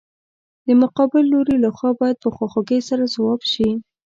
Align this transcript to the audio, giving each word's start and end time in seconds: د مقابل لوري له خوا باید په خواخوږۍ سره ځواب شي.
د 0.67 0.67
مقابل 0.83 1.23
لوري 1.33 1.55
له 1.63 1.69
خوا 1.75 1.89
باید 1.99 2.17
په 2.23 2.29
خواخوږۍ 2.35 2.79
سره 2.89 3.03
ځواب 3.15 3.41
شي. 3.51 3.69